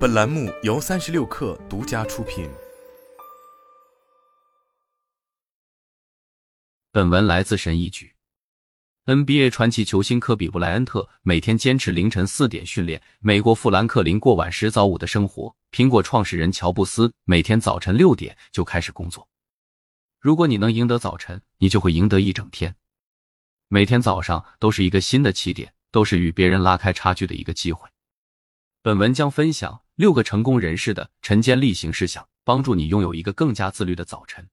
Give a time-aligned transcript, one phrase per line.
[0.00, 2.48] 本栏目由三十六氪独家出品。
[6.90, 8.14] 本文来自神译局。
[9.04, 15.54] NBA 传奇球星科比布莱恩特每天坚持凌晨四点训练，美国富兰克林过晚十早五的生活。
[15.70, 19.28] 苹果创始人乔布斯每天早晨六点就开始工作。
[20.18, 22.74] 如果你能赢得早晨，你就会赢得一整天。
[23.68, 27.86] 每天早上都是一个新的起点，都是与别人拉开差距的一个机会。
[28.80, 29.82] 本文将分享。
[30.00, 34.48] 六个成功人士的晨间例行事项，帮助你拥有一个更加自律的早晨。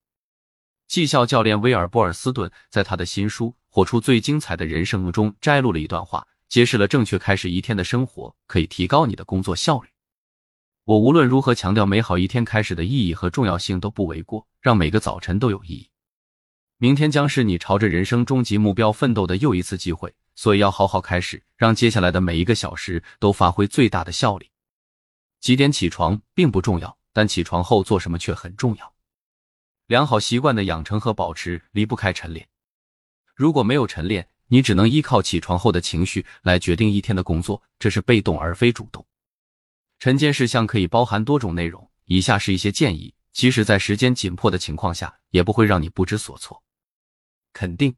[0.89, 9.87] 绩效教练威尔波尔斯顿在他的新书《活出最精彩的人生》中摘录了一段话，揭示了正确开始一天的生活可以提高你的工作效率。
[10.83, 15.87] 我无论如何强调美好一天开始的意义和重要性都不为过，让每个早晨都有意义。
[16.77, 24.49] 明天将是你朝着人生终极目标奋斗的又一次机会，所以要好好开始，让接下来的每一个小时都发挥最大的效力。
[25.39, 28.93] 几点起床并不重要，但起床后做什么却很重要。
[29.85, 32.49] 良好习惯的养成和保持离不开晨练。
[33.35, 39.05] 如果没有晨练，你只能依靠起床后的情绪来决定一天的工作，这是被动而非主动。
[39.99, 46.61] 晨间事项可以包含多种内容，以下是一些建议，即使在时间紧迫的情况下，也不会让你不知所措。
[47.53, 47.95] 肯定，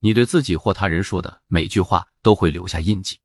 [0.00, 3.20] 你对自己或他人说的每句话都会留下印记。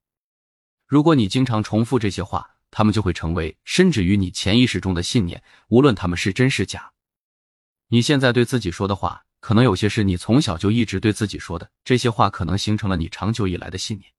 [0.85, 2.56] 如果你经常重复这些话。
[2.71, 6.91] 他们就会成为深植于你潜意识中的信念，无论他们是真是假。
[7.87, 14.11] 你现在对自己说的话，可能有些是你从小就一直对自己说的，这些话可能形成了你长久以来的信念。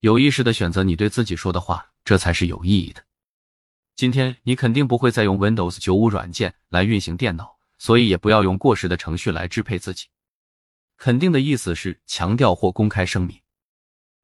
[0.00, 3.02] 有意识的选择你对自己说的话，这才是有意义的。
[3.96, 10.06] 今天你肯定不会再用 Windows 九五软件来运行电脑，所以也不要用过时的程序来支配自己。
[10.96, 13.40] 肯定的意思是强调或公开声明，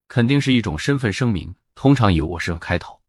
[0.09, 3.02] 肯定是一种身份声明，通常以我是开头。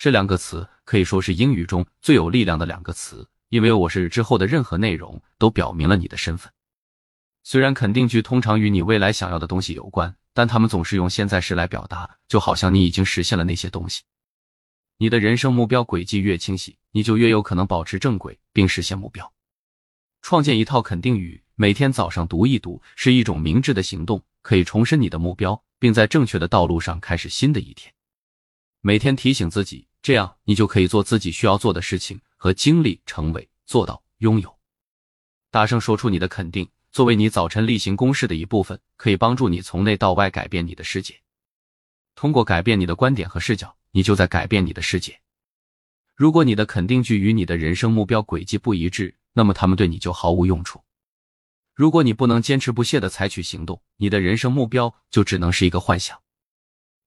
[0.00, 6.50] 这两个词可以说是英语中最有力量的两个词，因为我是之后的任何内容都表明了你的身份。
[7.42, 14.00] 虽然肯定句通常与你未来想要的东西有关，但他们总是用现在时来表达，就好像你已经实现了那些东西。
[14.96, 19.30] 你的人生目标轨迹越清晰，你就越有可能保持正轨并实现目标。
[20.22, 27.92] 创建一套肯定语，每天早上读一读，是一种明智的行动，可以重申你的目标，并在正确的道路上开始新的一天。
[28.80, 29.88] 每天提醒自己。
[30.02, 34.58] 这样，你就可以做自己需要做的事情和经历，成为、做到、拥有。
[35.50, 41.20] 大声说出你的肯定，作为你早晨例行公事的一部分，可以帮助你从内到外改变你的世界。
[42.14, 45.20] 通过改变你的观点和视角，你就在改变你的世界。
[46.14, 50.82] 如果你的肯定句与你的人生目标轨迹不一致，那么他们对你就毫无用处。
[51.74, 56.18] 如果你不能坚持不懈的采取行动，你的人生目标就只能是一个幻想。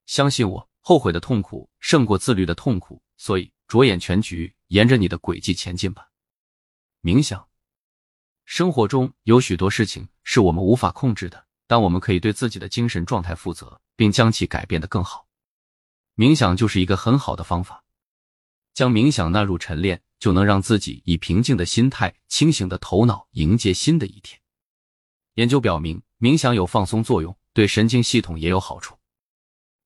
[0.06, 0.70] 相信我。
[0.86, 6.10] 后悔的痛苦胜过自律的痛苦，所以着眼全局，沿着你的轨迹前进吧。
[7.02, 7.48] 冥想。
[8.44, 15.26] 生活中有许多事情是我们无法控制的，但我们可以对自己的精神状态负责，并将其改变得更好。
[16.18, 17.86] 冥想就是一个很好的方法。
[18.74, 24.42] 将冥想纳入晨练，就能让自己以平静的心态、清醒的头脑迎接新的一天。
[25.36, 28.98] 研究表明，冥想有放松作用，对神经系统也有好处。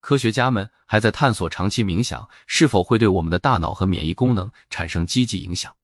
[0.07, 5.75] 科学家们还在探索长期冥想是否会对我们的大脑和免疫功能产生积极影响。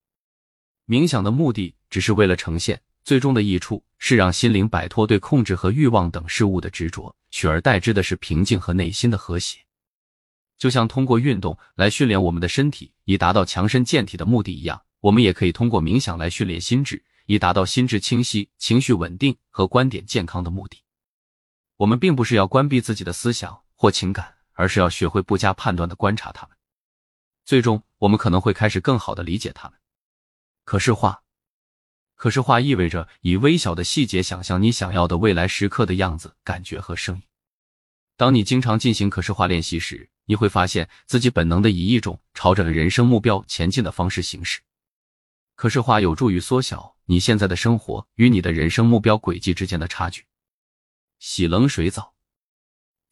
[0.87, 9.59] 冥想的目的只是为了呈现，最终的益处是让心灵摆脱对控制和欲望等事物的执着，取而代之的是平静和内心的和谐。
[10.57, 20.77] 就像通过运动来训练我们的身体，以达到强身健体的目的一样，我们也可以通过冥想来训练心智，以达到心智清晰、情绪稳定和观点健康的目的。
[21.75, 23.62] 我们并不是要关闭自己的思想。
[23.83, 26.55] 或情感，而是要学会不加判断的观察他们。
[27.43, 29.77] 最终，我们可能会开始更好的理解他们。
[30.63, 31.23] 可视化，
[32.15, 37.23] 可视化意味着以微小的细节想象你想要的未来时刻的样子、感觉和声音。
[38.15, 44.61] 当你经常进行可视化练习时，你会发现自己本能的以一种朝着人生目标前进的方式行事。
[45.55, 50.25] 可视化有助于缩小你现在的生活与你的人生目标轨迹之间的差距。
[51.19, 52.12] 洗冷水澡。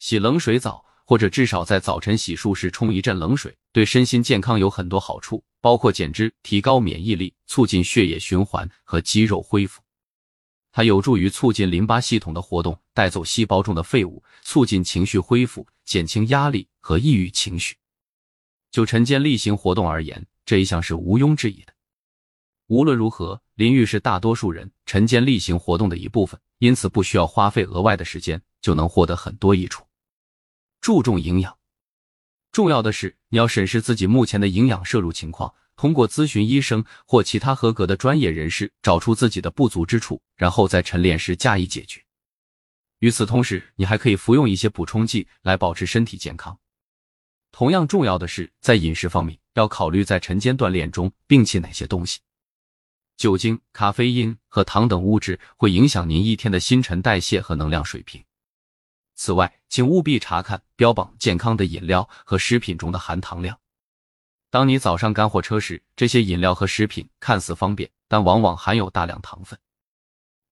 [0.02, 9.80] 洗冷水澡，或者至少在早晨洗漱时冲一阵冷水，对身心健康有很多好处，包括减脂、提高免疫力、促进血液循环和肌肉恢复。
[10.72, 17.76] 它有助于促进淋巴系统的活动，带走细胞中的废物，促进情绪恢复，减轻压力和抑郁情绪。
[18.72, 21.72] 就晨间例行活动而言，这一项是毋庸置疑的。
[22.66, 29.84] 无论如何，淋浴是大多数人晨间例行活动的一部分，因此不需要花费额外的时间就能获得很多益处。
[30.82, 31.56] 注重营养，
[32.50, 42.04] 重要的是，你要审视自己目前的营养摄入情况，通过咨询医生或其他合格的专业人士，找出自己的不足之处，然后在晨练时加以解决。
[42.98, 46.58] 与此同时，你还可以服用一些补充剂来保持身体健康。
[47.52, 52.18] 同样重要的是，在饮食方面要考虑在晨间锻炼中摒弃哪些东西。
[53.16, 58.20] 酒精、咖啡因和糖等物质会影响您一天的新陈代谢和能量水平。
[59.24, 63.56] 此外，请务必查看标榜健康的饮料和食品中的含糖量。
[64.50, 69.56] 当你早上赶火车时，这些饮料和食品看似方便，但往往含有大量糖分。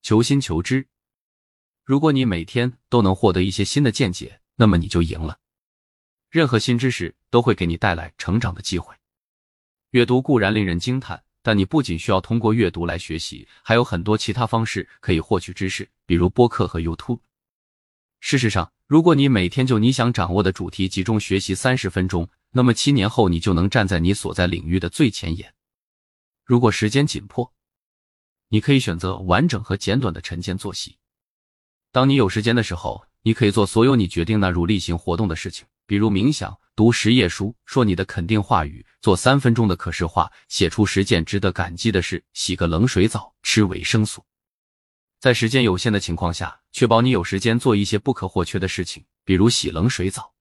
[0.03, 0.87] 求新求知，
[1.85, 5.41] 如果你每天都能获得一些新的见解，那么你就赢了。
[6.31, 8.95] 任何新知识都会给你带来成长的机会。
[9.91, 17.19] 阅读固然令人惊叹，但你不仅需要通过阅读来学习，还有很多其他方式可以获取知识，比如播客和 YouTube。
[18.21, 25.53] 事实上，如果你每天就你想掌握的主题集中学习三十分钟，那么七年后你就能站在你所在领域的最前沿。
[26.45, 27.53] 如果时间紧迫，
[28.49, 30.99] 你可以选择完整和简短的晨间作息。
[31.91, 35.67] 当你有时间的时候，你可以做所有你决定纳入例行活动的事情。
[35.87, 44.25] 比如冥想、读十页书、说你的肯定话语、做三分钟的可视化、写出十件值得感激的事、洗个冷水澡、吃维生素。
[45.21, 50.33] 在时间有限的情况下，确保你有时间做一些不可或缺的事情，比如洗冷水澡。